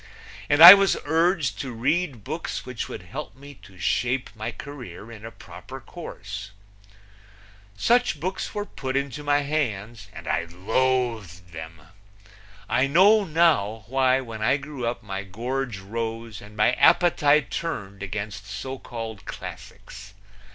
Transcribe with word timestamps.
And 0.49 0.63
I 0.63 0.73
was 0.73 0.97
urged 1.05 1.59
to 1.59 1.71
read 1.71 2.23
books 2.23 2.65
which 2.65 2.89
would 2.89 3.03
help 3.03 3.35
me 3.35 3.53
to 3.61 3.77
shape 3.77 4.31
my 4.35 4.51
career 4.51 5.11
in 5.11 5.23
a 5.23 5.29
proper 5.29 5.79
course. 5.79 6.49
Such 7.77 8.19
books 8.19 8.55
were 8.55 8.65
put 8.65 8.97
into 8.97 9.23
my 9.23 9.41
hands, 9.41 10.07
and 10.11 10.27
I 10.27 10.45
loathed 10.45 11.49
them. 11.51 11.79
I 12.67 12.87
know 12.87 13.25
now 13.25 13.83
why 13.85 14.21
when 14.21 14.41
I 14.41 14.57
grew 14.57 14.87
up 14.87 15.03
my 15.03 15.21
gorge 15.23 15.77
rose 15.77 16.41
and 16.41 16.57
my 16.57 16.71
appetite 16.71 17.51
turned 17.51 18.01
against 18.01 18.47
so 18.47 18.79
called 18.79 19.25
classics. 19.25 20.15